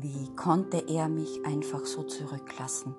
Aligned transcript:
Wie 0.00 0.32
konnte 0.36 0.84
er 0.88 1.08
mich 1.08 1.44
einfach 1.44 1.84
so 1.84 2.04
zurücklassen? 2.04 2.94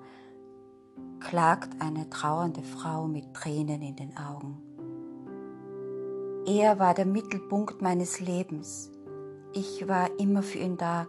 klagt 1.18 1.80
eine 1.80 2.10
trauernde 2.10 2.62
Frau 2.62 3.06
mit 3.06 3.32
Tränen 3.32 3.80
in 3.80 3.96
den 3.96 4.16
Augen. 4.18 4.58
Er 6.46 6.78
war 6.78 6.92
der 6.92 7.06
Mittelpunkt 7.06 7.80
meines 7.80 8.20
Lebens. 8.20 8.90
Ich 9.54 9.88
war 9.88 10.10
immer 10.18 10.42
für 10.42 10.58
ihn 10.58 10.76
da. 10.76 11.06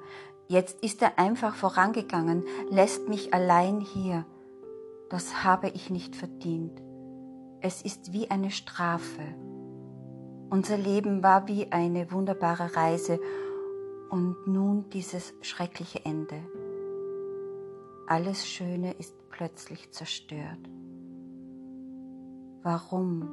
Jetzt 0.47 0.81
ist 0.81 1.01
er 1.01 1.19
einfach 1.19 1.55
vorangegangen, 1.55 2.45
lässt 2.69 3.09
mich 3.09 3.33
allein 3.33 3.81
hier. 3.81 4.25
Das 5.09 5.43
habe 5.43 5.69
ich 5.69 5.89
nicht 5.89 6.15
verdient. 6.15 6.81
Es 7.59 7.81
ist 7.81 8.13
wie 8.13 8.31
eine 8.31 8.51
Strafe. 8.51 9.23
Unser 10.49 10.77
Leben 10.77 11.21
war 11.21 11.49
wie 11.49 11.69
eine 11.71 12.11
wunderbare 12.13 12.75
Reise 12.77 13.19
und 14.11 14.45
nun 14.45 14.89
dieses 14.89 15.33
schreckliche 15.41 16.03
Ende. 16.03 16.43
Alles 18.07 18.45
Schöne 18.45 18.91
ist 18.91 19.15
plötzlich 19.29 19.91
zerstört. 19.91 20.59
Warum 22.61 23.29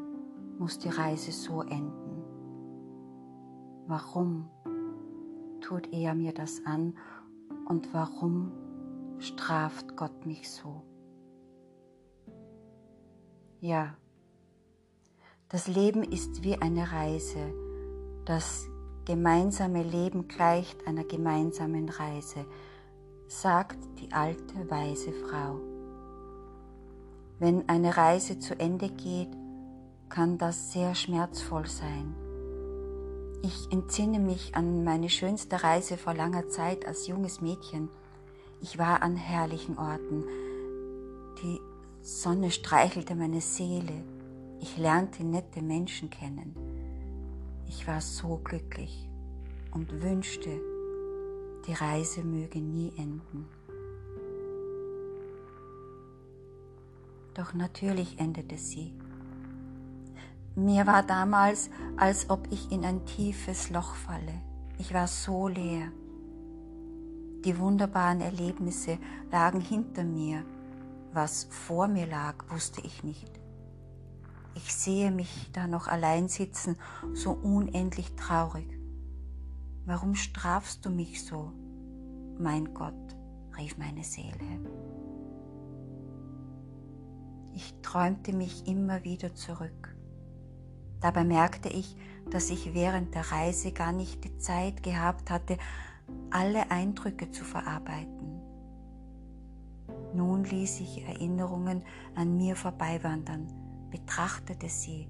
muss 0.58 0.78
die 0.78 0.88
Reise 0.88 1.32
so 1.32 1.62
enden? 1.62 2.22
Warum 3.88 4.48
tut 5.60 5.92
er 5.92 6.14
mir 6.14 6.32
das 6.32 6.62
an 6.64 6.96
und 7.66 7.92
warum 7.92 8.52
straft 9.18 9.96
Gott 9.96 10.26
mich 10.26 10.48
so? 10.48 10.82
Ja, 13.60 13.96
das 15.48 15.66
Leben 15.66 16.04
ist 16.04 16.44
wie 16.44 16.54
eine 16.54 16.92
Reise. 16.92 17.52
Das 18.24 18.68
gemeinsame 19.08 19.82
Leben 19.82 20.28
gleicht 20.28 20.86
einer 20.86 21.02
gemeinsamen 21.02 21.88
Reise, 21.88 22.44
sagt 23.26 23.78
die 23.98 24.12
alte 24.12 24.68
weise 24.68 25.14
Frau. 25.14 25.58
Wenn 27.38 27.66
eine 27.70 27.96
Reise 27.96 28.38
zu 28.38 28.60
Ende 28.60 28.90
geht, 28.90 29.30
kann 30.10 30.36
das 30.36 30.72
sehr 30.72 30.94
schmerzvoll 30.94 31.66
sein. 31.66 32.14
Ich 33.42 33.72
entsinne 33.72 34.18
mich 34.18 34.54
an 34.54 34.84
meine 34.84 35.08
schönste 35.08 35.62
Reise 35.62 35.96
vor 35.96 36.12
langer 36.12 36.50
Zeit 36.50 36.86
als 36.86 37.06
junges 37.06 37.40
Mädchen. 37.40 37.88
Ich 38.60 38.76
war 38.76 39.00
an 39.00 39.16
herrlichen 39.16 39.78
Orten. 39.78 40.24
Die 41.42 41.58
Sonne 42.02 42.50
streichelte 42.50 43.14
meine 43.14 43.40
Seele. 43.40 44.04
Ich 44.60 44.76
lernte 44.76 45.24
nette 45.24 45.62
Menschen 45.62 46.10
kennen. 46.10 46.67
Ich 47.68 47.86
war 47.86 48.00
so 48.00 48.40
glücklich 48.42 49.08
und 49.72 50.02
wünschte, 50.02 50.60
die 51.66 51.74
Reise 51.74 52.24
möge 52.24 52.60
nie 52.60 52.92
enden. 52.96 53.46
Doch 57.34 57.54
natürlich 57.54 58.18
endete 58.18 58.56
sie. 58.56 58.92
Mir 60.56 60.86
war 60.86 61.04
damals, 61.04 61.70
als 61.96 62.30
ob 62.30 62.50
ich 62.50 62.72
in 62.72 62.84
ein 62.84 63.04
tiefes 63.04 63.70
Loch 63.70 63.94
falle. 63.94 64.40
Ich 64.78 64.92
war 64.92 65.06
so 65.06 65.46
leer. 65.46 65.92
Die 67.44 67.58
wunderbaren 67.58 68.20
Erlebnisse 68.20 68.98
lagen 69.30 69.60
hinter 69.60 70.02
mir. 70.02 70.42
Was 71.12 71.44
vor 71.44 71.86
mir 71.86 72.06
lag, 72.06 72.34
wusste 72.50 72.80
ich 72.80 73.04
nicht. 73.04 73.37
Ich 74.58 74.74
sehe 74.74 75.12
mich 75.12 75.50
da 75.52 75.68
noch 75.68 75.86
allein 75.86 76.26
sitzen, 76.26 76.76
so 77.14 77.30
unendlich 77.30 78.16
traurig. 78.16 78.66
Warum 79.86 80.16
strafst 80.16 80.84
du 80.84 80.90
mich 80.90 81.24
so? 81.24 81.52
Mein 82.40 82.74
Gott, 82.74 83.16
rief 83.56 83.78
meine 83.78 84.02
Seele. 84.02 84.34
Ich 87.54 87.72
träumte 87.82 88.32
mich 88.32 88.66
immer 88.66 89.04
wieder 89.04 89.32
zurück. 89.32 89.96
Dabei 91.00 91.22
merkte 91.22 91.68
ich, 91.68 91.96
dass 92.28 92.50
ich 92.50 92.74
während 92.74 93.14
der 93.14 93.30
Reise 93.30 93.70
gar 93.70 93.92
nicht 93.92 94.24
die 94.24 94.38
Zeit 94.38 94.82
gehabt 94.82 95.30
hatte, 95.30 95.56
alle 96.30 96.68
Eindrücke 96.72 97.30
zu 97.30 97.44
verarbeiten. 97.44 98.40
Nun 100.14 100.42
ließ 100.42 100.80
ich 100.80 101.06
Erinnerungen 101.06 101.84
an 102.16 102.36
mir 102.36 102.56
vorbeiwandern, 102.56 103.46
betrachtete 103.90 104.68
sie 104.68 105.08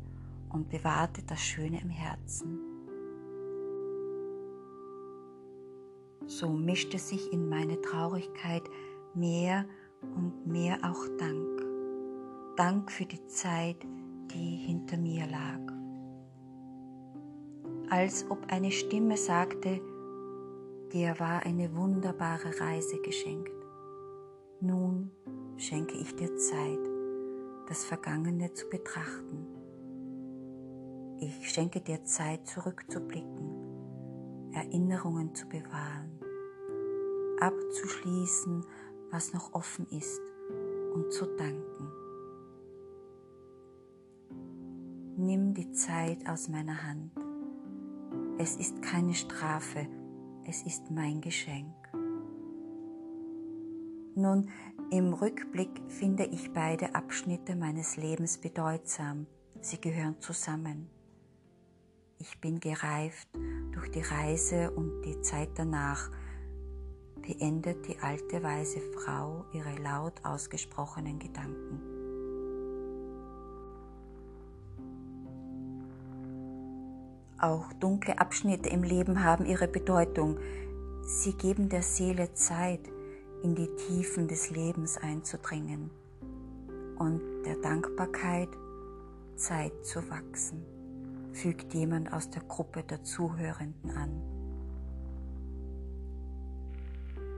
und 0.51 0.69
bewahrte 0.69 1.23
das 1.23 1.41
Schöne 1.41 1.81
im 1.81 1.91
Herzen. 1.91 2.61
So 6.27 6.51
mischte 6.51 6.99
sich 6.99 7.33
in 7.33 7.49
meine 7.49 7.81
Traurigkeit 7.81 8.63
mehr 9.15 9.65
und 10.15 10.47
mehr 10.47 10.79
auch 10.83 11.07
Dank. 11.19 11.65
Dank 12.57 12.93
für 12.93 13.07
die 13.07 13.25
Zeit, 13.27 13.77
die 14.33 14.57
hinter 14.57 14.97
mir 14.97 15.27
lag. 15.27 15.61
Als 17.91 18.31
ob 18.31 18.39
eine 18.53 18.71
Stimme 18.71 19.17
sagte, 19.17 19.81
dir 20.93 21.19
war 21.19 21.45
eine 21.47 21.75
wunderbare 21.75 22.61
Reise 22.61 23.01
geschenkt. 23.01 23.51
Nun 24.61 25.11
schenke 25.57 25.97
ich 25.97 26.15
dir 26.15 26.37
Zeit 26.37 26.88
das 27.69 27.85
Vergangene 27.85 28.55
zu 28.55 28.67
betrachten. 28.71 29.47
Ich 31.21 31.51
schenke 31.51 31.83
dir 31.83 32.03
Zeit 32.05 32.47
zurückzublicken, 32.47 34.53
Erinnerungen 34.53 35.35
zu 35.35 35.47
bewahren, 35.49 36.19
abzuschließen, 37.41 38.65
was 39.11 39.35
noch 39.35 39.53
offen 39.53 39.87
ist 39.91 40.23
und 40.95 41.13
zu 41.13 41.27
danken. 41.37 41.93
Nimm 45.17 45.53
die 45.53 45.71
Zeit 45.73 46.27
aus 46.27 46.49
meiner 46.49 46.85
Hand. 46.85 47.13
Es 48.39 48.57
ist 48.57 48.81
keine 48.81 49.15
Strafe, 49.15 49.87
es 50.47 50.63
ist 50.63 50.91
mein 50.91 51.21
Geschenk. 51.21 51.75
Nun, 54.19 54.49
im 54.91 55.13
Rückblick 55.13 55.81
finde 55.87 56.25
ich 56.25 56.53
beide 56.53 56.97
Abschnitte 56.97 57.55
meines 57.55 57.97
Lebens 57.97 58.39
bedeutsam. 58.39 59.29
Sie 59.61 59.81
gehören 59.81 60.21
zusammen. 60.21 60.91
Ich 62.19 62.41
bin 62.41 62.59
gereift 62.59 63.29
durch 63.71 63.93
die 63.93 64.01
Reise 64.01 64.73
und 64.73 65.03
die 65.03 65.21
Zeit 65.21 65.51
danach, 65.55 66.11
beendet 67.23 67.87
die 67.87 67.97
alte 68.01 68.43
weise 68.43 68.81
Frau 68.81 69.45
ihre 69.53 69.77
laut 69.81 70.15
ausgesprochenen 70.25 71.21
Gedanken. 71.21 71.81
Auch 77.39 77.73
dunkle 77.75 78.19
Abschnitte 78.19 78.69
im 78.69 78.83
Leben 78.83 79.23
haben 79.23 79.47
ihre 79.47 79.69
Bedeutung. 79.69 80.39
Sie 81.05 81.35
geben 81.35 81.69
der 81.69 81.83
Seele 81.83 82.35
Zeit, 82.35 82.81
in 83.43 83.55
die 83.55 83.69
Tiefen 83.77 84.29
des 84.29 84.51
Lebens 84.51 84.97
einzudringen 84.97 85.91
und 86.99 87.21
der 87.45 87.57
Dankbarkeit 87.57 88.49
Zeit 89.37 89.73
zu 89.85 90.09
wachsen, 90.11 90.65
fügt 91.33 91.73
jemand 91.75 92.13
aus 92.13 92.31
der 92.31 92.43
Gruppe 92.43 92.83
der 92.83 93.05
Zuhörenden 93.05 93.91
an. 93.93 94.23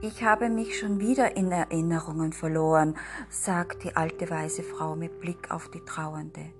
Ich 0.03 0.23
habe 0.23 0.49
mich 0.49 0.79
schon 0.79 0.99
wieder 0.99 1.37
in 1.37 1.51
Erinnerungen 1.51 2.33
verloren, 2.33 2.95
sagt 3.29 3.83
die 3.83 3.95
alte 3.95 4.31
weise 4.31 4.63
Frau 4.63 4.95
mit 4.95 5.19
Blick 5.19 5.51
auf 5.51 5.69
die 5.69 5.81
Trauernde. 5.81 6.51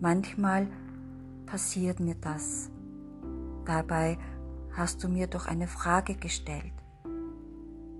Manchmal 0.00 0.66
passiert 1.46 2.00
mir 2.00 2.16
das. 2.16 2.70
Dabei 3.64 4.18
hast 4.72 5.04
du 5.04 5.08
mir 5.08 5.28
doch 5.28 5.46
eine 5.46 5.68
Frage 5.68 6.16
gestellt. 6.16 6.72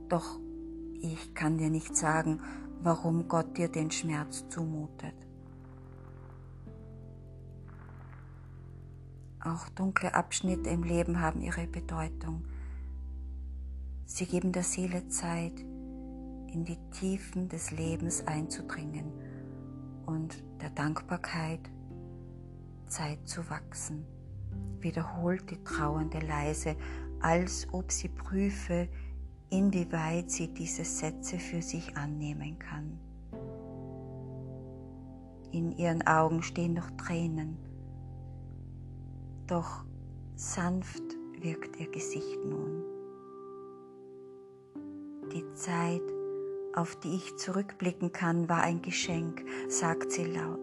Doch 0.09 0.39
ich 1.01 1.35
kann 1.35 1.59
dir 1.59 1.71
nicht 1.71 1.97
sagen, 1.97 2.41
warum 2.83 3.29
Gott 3.29 3.57
dir 3.57 3.69
den 3.69 3.91
Schmerz 3.91 4.49
zumutet. 4.49 5.15
Auch 9.41 9.69
dunkle 9.71 10.15
Abschnitte 10.15 10.71
im 10.71 10.83
Leben 10.83 11.21
haben 11.21 11.43
ihre 11.43 11.67
Bedeutung. 11.67 12.45
Sie 14.07 14.27
geben 14.27 14.53
der 14.53 14.63
Seele 14.63 15.09
Zeit, 15.09 15.61
in 16.55 16.65
die 16.65 16.79
Tiefen 16.93 17.49
des 17.49 17.71
Lebens 17.71 18.27
einzudringen 18.27 19.13
und 20.07 20.43
der 20.63 20.71
Dankbarkeit 20.71 21.61
Zeit 22.87 23.29
zu 23.29 23.51
wachsen, 23.51 24.07
wiederholt 24.79 25.51
die 25.51 25.63
Trauernde 25.65 26.21
leise, 26.21 26.77
als 27.21 27.67
ob 27.73 27.91
sie 27.91 28.09
prüfe, 28.09 28.89
inwieweit 29.51 30.31
sie 30.31 30.49
diese 30.49 30.85
Sätze 30.85 31.39
für 31.39 31.63
sich 31.63 31.97
annehmen 31.97 32.59
kann. 32.59 32.99
In 35.53 35.73
ihren 35.73 36.07
Augen 36.07 36.43
stehen 36.43 36.75
noch 36.75 36.91
Tränen, 36.93 37.57
doch 39.47 39.85
sanft 40.35 41.03
wirkt 41.41 41.79
ihr 41.79 41.91
Gesicht 41.91 42.45
nun. 42.45 42.95
die 45.35 45.53
Zeit, 45.55 46.03
auf 46.75 46.97
die 46.97 47.15
ich 47.15 47.37
zurückblicken 47.37 48.13
kann, 48.13 48.49
war 48.49 48.63
ein 48.63 48.83
Geschenk, 48.83 49.45
sagt 49.69 50.13
sie 50.13 50.25
laut. 50.25 50.61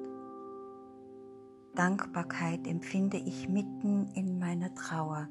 Dankbarkeit 1.75 2.68
empfinde 2.68 3.18
ich 3.18 3.48
mitten 3.48 4.07
in 4.13 4.39
meiner 4.39 4.74
Trauer. 4.75 5.27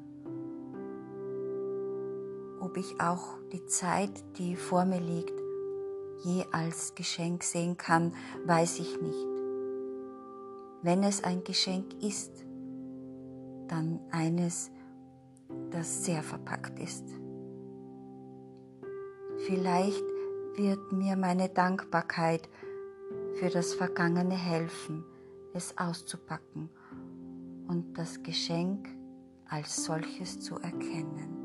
Ob 2.61 2.77
ich 2.77 3.01
auch 3.01 3.39
die 3.51 3.65
Zeit, 3.65 4.23
die 4.37 4.55
vor 4.55 4.85
mir 4.85 5.01
liegt, 5.01 5.33
je 6.23 6.45
als 6.51 6.93
Geschenk 6.93 7.43
sehen 7.43 7.75
kann, 7.75 8.13
weiß 8.45 8.77
ich 8.77 9.01
nicht. 9.01 9.27
Wenn 10.83 11.03
es 11.03 11.23
ein 11.23 11.43
Geschenk 11.43 12.03
ist, 12.03 12.45
dann 13.67 13.99
eines, 14.11 14.69
das 15.71 16.05
sehr 16.05 16.21
verpackt 16.21 16.79
ist. 16.79 17.05
Vielleicht 19.47 20.03
wird 20.55 20.91
mir 20.91 21.17
meine 21.17 21.49
Dankbarkeit 21.49 22.47
für 23.39 23.49
das 23.49 23.73
Vergangene 23.73 24.35
helfen, 24.35 25.03
es 25.55 25.75
auszupacken 25.79 26.69
und 27.67 27.97
das 27.97 28.21
Geschenk 28.21 28.87
als 29.47 29.83
solches 29.83 30.39
zu 30.41 30.59
erkennen. 30.59 31.40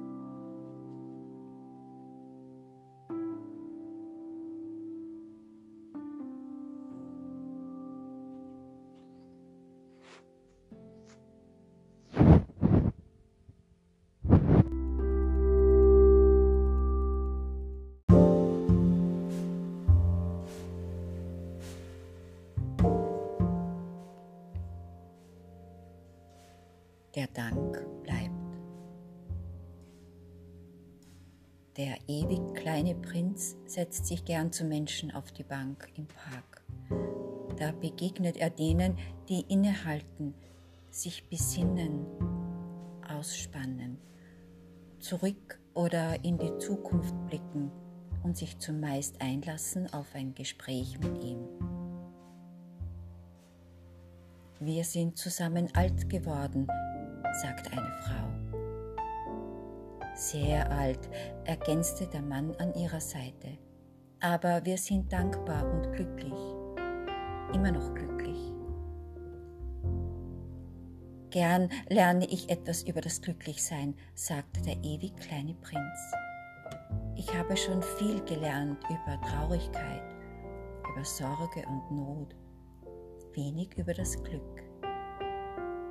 Der 27.17 27.27
Dank 27.29 27.85
bleibt. 28.03 28.31
Der 31.77 31.97
ewig 32.09 32.55
kleine 32.55 32.95
Prinz 32.95 33.57
setzt 33.67 34.07
sich 34.07 34.25
gern 34.25 34.53
zu 34.53 34.65
Menschen 34.65 35.11
auf 35.11 35.33
die 35.33 35.43
Bank 35.43 35.89
im 35.95 36.07
Park. 36.07 36.63
Da 37.59 37.73
begegnet 37.73 38.37
er 38.37 38.51
denen, 38.51 38.97
die 39.29 39.41
innehalten, 39.49 40.35
sich 40.91 41.29
besinnen, 41.29 42.07
ausspannen, 43.09 43.99
zurück 44.99 45.59
oder 45.75 46.23
in 46.25 46.39
die 46.39 46.57
Zukunft 46.59 47.15
blicken 47.27 47.71
und 48.23 48.37
sich 48.37 48.59
zumeist 48.59 49.21
einlassen 49.21 49.93
auf 49.93 50.15
ein 50.15 50.35
Gespräch 50.35 50.99
mit 50.99 51.23
ihm. 51.23 51.39
Wir 54.59 54.85
sind 54.85 55.19
zusammen 55.19 55.69
alt 55.75 56.09
geworden, 56.09 56.67
sagt 57.43 57.73
eine 57.73 57.93
Frau. 58.03 58.27
Sehr 60.15 60.71
alt, 60.71 61.09
ergänzte 61.45 62.07
der 62.07 62.23
Mann 62.23 62.55
an 62.57 62.75
ihrer 62.75 63.01
Seite. 63.01 63.59
Aber 64.21 64.65
wir 64.65 64.79
sind 64.79 65.13
dankbar 65.13 65.71
und 65.71 65.93
glücklich. 65.93 66.33
Immer 67.53 67.73
noch 67.73 67.95
glücklich. 67.95 68.53
Gern 71.31 71.69
lerne 71.91 72.25
ich 72.27 72.49
etwas 72.49 72.83
über 72.83 73.03
das 73.03 73.21
Glücklichsein, 73.21 73.95
sagte 74.15 74.63
der 74.63 74.77
ewig 74.83 75.15
kleine 75.17 75.55
Prinz. 75.55 76.13
Ich 77.15 77.35
habe 77.37 77.57
schon 77.57 77.83
viel 77.99 78.23
gelernt 78.25 78.83
über 78.89 79.21
Traurigkeit, 79.21 80.03
über 80.93 81.05
Sorge 81.05 81.67
und 81.69 81.91
Not, 81.91 82.35
wenig 83.35 83.77
über 83.77 83.93
das 83.93 84.23
Glück. 84.23 84.66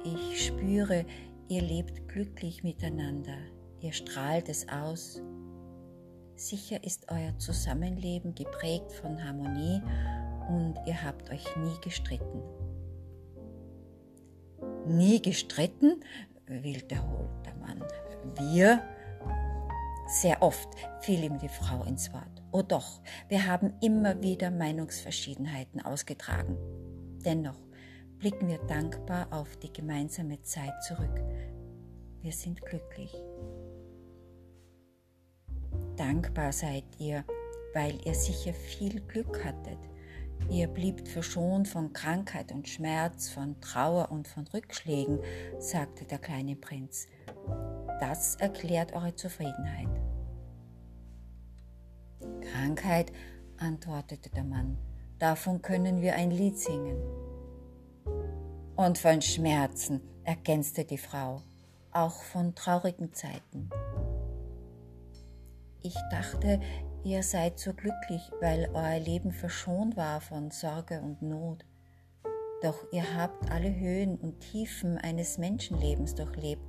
Ich 0.06 0.46
spüre, 0.46 1.06
Ihr 1.48 1.62
lebt 1.62 2.08
glücklich 2.08 2.64
miteinander, 2.64 3.38
ihr 3.80 3.94
strahlt 3.94 4.50
es 4.50 4.68
aus. 4.68 5.22
Sicher 6.36 6.84
ist 6.84 7.06
euer 7.12 7.38
Zusammenleben 7.38 8.34
geprägt 8.34 8.92
von 8.94 9.24
Harmonie 9.24 9.80
und 10.50 10.76
ihr 10.88 11.04
habt 11.04 11.30
euch 11.30 11.46
nie 11.58 11.80
gestritten. 11.84 12.42
Nie 14.88 15.22
gestritten? 15.22 16.04
wiederholt 16.48 17.46
der 17.46 17.56
Mann. 17.56 17.84
Wir? 18.38 18.82
Sehr 20.08 20.42
oft 20.42 20.70
fiel 21.02 21.24
ihm 21.24 21.38
die 21.38 21.50
Frau 21.50 21.84
ins 21.84 22.12
Wort. 22.12 22.44
Oh 22.52 22.64
doch, 22.64 23.02
wir 23.28 23.46
haben 23.46 23.74
immer 23.82 24.22
wieder 24.22 24.50
Meinungsverschiedenheiten 24.50 25.82
ausgetragen. 25.82 26.58
Dennoch 27.24 27.60
blicken 28.20 28.48
wir 28.48 28.60
dankbar 28.60 29.28
auf 29.32 29.58
die 29.58 29.72
gemeinsame 29.72 30.42
Zeit 30.42 30.84
zurück. 30.84 31.22
Wir 32.22 32.32
sind 32.32 32.62
glücklich. 32.62 33.14
Dankbar 35.96 36.52
seid 36.52 36.86
ihr, 36.98 37.24
weil 37.74 38.00
ihr 38.06 38.16
sicher 38.16 38.54
viel 38.54 39.02
Glück 39.02 39.44
hattet. 39.44 39.78
Ihr 40.50 40.68
bliebt 40.68 41.08
verschont 41.08 41.68
von 41.68 41.94
Krankheit 41.94 42.52
und 42.52 42.68
Schmerz, 42.68 43.30
von 43.30 43.60
Trauer 43.62 44.12
und 44.12 44.28
von 44.28 44.48
Rückschlägen, 44.48 45.20
sagte 45.60 46.06
der 46.06 46.20
kleine 46.20 46.56
Prinz. 46.56 47.08
Das 48.00 48.36
erklärt 48.36 48.94
eure 48.94 49.16
Zufriedenheit. 49.16 49.90
Krankheit, 52.42 53.12
antwortete 53.58 54.30
der 54.30 54.44
Mann, 54.44 54.78
davon 55.20 55.62
können 55.62 56.02
wir 56.02 56.16
ein 56.16 56.32
Lied 56.32 56.58
singen 56.58 56.98
und 58.76 58.98
von 58.98 59.22
Schmerzen, 59.22 60.02
ergänzte 60.24 60.86
die 60.86 60.98
Frau, 60.98 61.42
auch 61.92 62.24
von 62.24 62.56
traurigen 62.56 63.14
Zeiten. 63.14 63.70
Ich 65.82 65.96
dachte, 66.10 66.60
ihr 67.04 67.24
seid 67.24 67.60
so 67.60 67.74
glücklich, 67.74 68.22
weil 68.42 68.70
euer 68.74 69.00
Leben 69.00 69.32
verschont 69.32 69.96
war 69.96 70.20
von 70.20 70.52
Sorge 70.52 71.00
und 71.02 71.22
Not. 71.22 71.64
Doch 72.62 72.86
ihr 72.92 73.16
habt 73.16 73.52
alle 73.52 73.74
Höhen 73.74 74.18
und 74.18 74.40
Tiefen 74.40 74.98
eines 74.98 75.38
Menschenlebens 75.38 76.16
durchlebt, 76.16 76.66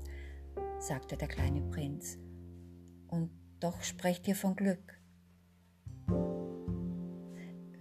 sagte 0.78 1.16
der 1.16 1.28
kleine 1.28 1.62
Prinz. 1.62 2.18
Und 3.08 3.30
doch 3.60 3.82
sprecht 3.82 4.28
ihr 4.28 4.36
von 4.36 4.54
Glück. 4.54 4.95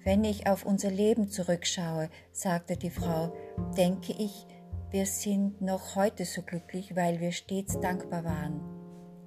Wenn 0.06 0.24
ich 0.24 0.46
auf 0.46 0.68
unser 0.68 0.92
Leben 0.92 1.30
zurückschaue, 1.30 2.12
sagte 2.32 2.78
die 2.78 2.92
Frau, 2.92 3.36
denke 3.76 4.14
ich, 4.14 4.46
wir 4.92 5.08
sind 5.08 5.62
noch 5.62 5.96
heute 5.96 6.26
so 6.26 6.44
glücklich, 6.44 6.96
weil 6.96 7.20
wir 7.20 7.32
stets 7.32 7.80
dankbar 7.80 8.24
waren, 8.24 8.62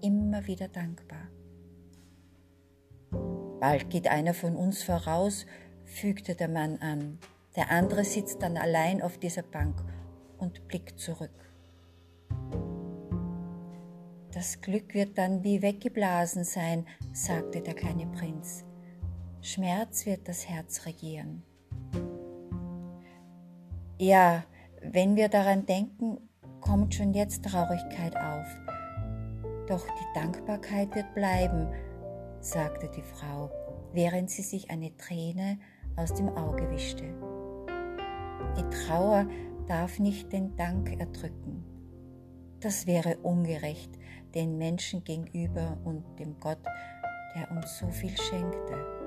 immer 0.03 0.47
wieder 0.47 0.69
dankbar. 0.69 1.27
Bald 3.59 3.91
geht 3.91 4.07
einer 4.07 4.35
von 4.35 4.55
uns 4.55 4.85
voraus, 4.85 5.47
fügte 5.85 6.37
der 6.37 6.49
Mann 6.49 6.79
an. 6.79 7.19
Der 7.57 7.73
andere 7.73 8.05
sitzt 8.05 8.41
dann 8.41 8.57
allein 8.57 9.03
auf 9.03 9.19
dieser 9.19 9.43
Bank 9.43 9.85
und 10.39 10.69
blickt 10.69 11.01
zurück. 11.01 11.33
Das 14.33 14.61
Glück 14.61 14.95
wird 14.95 15.19
dann 15.19 15.43
wie 15.43 15.61
weggeblasen 15.61 16.45
sein, 16.45 16.87
sagte 17.13 17.63
der 17.63 17.75
kleine 17.75 18.07
Prinz. 18.07 18.68
Schmerz 19.41 20.05
wird 20.05 20.27
das 20.27 20.49
Herz 20.49 20.85
regieren. 20.85 21.45
Ja, 23.99 24.45
wenn 24.83 25.15
wir 25.15 25.29
daran 25.29 25.65
denken, 25.65 26.19
kommt 26.61 26.95
schon 26.95 27.15
jetzt 27.15 27.45
Traurigkeit 27.45 28.17
auf. 28.17 28.47
Doch 29.69 29.87
die 29.87 30.21
Dankbarkeit 30.21 30.95
wird 30.95 31.15
bleiben, 31.15 31.69
sagte 32.41 32.91
die 32.97 33.03
Frau, 33.03 33.51
während 33.93 34.29
sie 34.29 34.43
sich 34.43 34.71
eine 34.71 34.97
Träne 34.97 35.59
aus 35.97 36.15
dem 36.15 36.29
Auge 36.31 36.69
wischte. 36.71 37.05
Die 38.57 38.87
Trauer 38.87 39.27
darf 39.69 40.01
nicht 40.01 40.33
den 40.33 40.57
Dank 40.57 40.99
erdrücken. 40.99 41.65
Das 42.61 42.89
wäre 42.89 43.19
ungerecht 43.19 43.91
den 44.35 44.59
Menschen 44.59 45.05
gegenüber 45.05 45.79
und 45.85 46.05
dem 46.19 46.39
Gott, 46.41 46.59
der 47.37 47.51
uns 47.53 47.79
so 47.79 47.89
viel 47.89 48.17
schenkte 48.17 48.98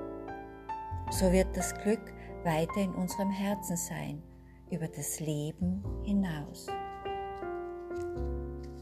so 1.12 1.30
wird 1.30 1.54
das 1.56 1.74
Glück 1.74 2.12
weiter 2.42 2.80
in 2.80 2.94
unserem 2.94 3.30
Herzen 3.30 3.76
sein, 3.76 4.22
über 4.70 4.88
das 4.88 5.20
Leben 5.20 5.84
hinaus. 6.04 6.66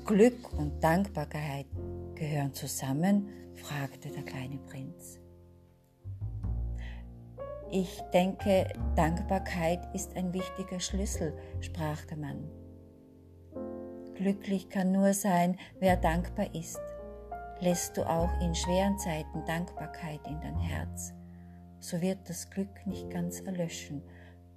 Glück 0.05 0.53
und 0.57 0.83
Dankbarkeit 0.83 1.67
gehören 2.15 2.55
zusammen? 2.55 3.29
fragte 3.55 4.11
der 4.11 4.23
kleine 4.23 4.59
Prinz. 4.59 5.19
Ich 7.73 8.01
denke, 8.13 8.73
Dankbarkeit 8.97 9.95
ist 9.95 10.17
ein 10.17 10.33
wichtiger 10.33 10.81
Schlüssel, 10.81 11.37
sprach 11.61 12.05
der 12.07 12.17
Mann. 12.17 12.49
Glücklich 14.15 14.69
kann 14.69 14.93
nur 14.93 15.15
sein, 15.15 15.57
wer 15.79 15.97
dankbar 15.97 16.55
ist. 16.55 16.81
lässt 17.61 17.97
du 17.97 18.03
auch 18.09 18.31
in 18.41 18.55
schweren 18.55 18.99
Zeiten 18.99 19.45
Dankbarkeit 19.47 20.21
in 20.27 20.41
dein 20.41 20.59
Herz, 20.59 21.13
so 21.81 22.01
wird 22.01 22.29
das 22.29 22.51
Glück 22.51 22.87
nicht 22.87 23.11
ganz 23.11 23.41
erlöschen 23.41 24.03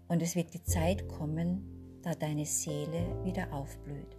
und 0.08 0.22
es 0.22 0.36
wird 0.36 0.54
die 0.54 0.64
Zeit 0.64 1.08
kommen, 1.08 2.00
da 2.04 2.14
deine 2.14 2.46
Seele 2.46 3.24
wieder 3.24 3.52
aufblüht. 3.54 4.18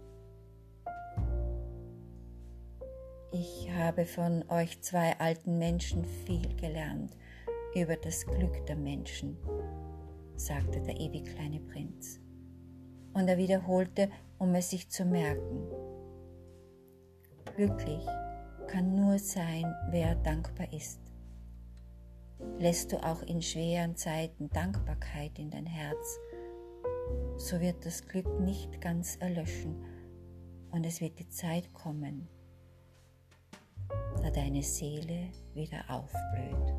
Ich 3.31 3.69
habe 3.71 4.05
von 4.05 4.43
euch 4.49 4.81
zwei 4.81 5.19
alten 5.19 5.57
Menschen 5.57 6.05
viel 6.25 6.55
gelernt 6.55 7.15
über 7.75 7.95
das 7.97 8.25
Glück 8.25 8.65
der 8.65 8.77
Menschen, 8.77 9.37
sagte 10.35 10.81
der 10.81 10.99
ewig 10.99 11.25
kleine 11.25 11.59
Prinz. 11.59 12.19
Und 13.13 13.27
er 13.27 13.37
wiederholte, 13.37 14.09
um 14.37 14.55
es 14.55 14.69
sich 14.69 14.89
zu 14.89 15.05
merken. 15.05 15.67
Glücklich 17.55 18.05
kann 18.67 18.95
nur 18.95 19.19
sein, 19.19 19.73
wer 19.91 20.15
dankbar 20.15 20.71
ist 20.73 21.04
lässt 22.57 22.91
du 22.91 23.03
auch 23.03 23.21
in 23.23 23.41
schweren 23.41 23.95
Zeiten 23.95 24.49
Dankbarkeit 24.49 25.37
in 25.39 25.49
dein 25.49 25.65
Herz, 25.65 26.19
so 27.37 27.59
wird 27.59 27.85
das 27.85 28.07
Glück 28.07 28.39
nicht 28.39 28.81
ganz 28.81 29.17
erlöschen 29.17 29.83
und 30.71 30.85
es 30.85 31.01
wird 31.01 31.19
die 31.19 31.29
Zeit 31.29 31.73
kommen, 31.73 32.27
da 34.21 34.29
deine 34.29 34.63
Seele 34.63 35.29
wieder 35.53 35.83
aufblüht. 35.89 36.73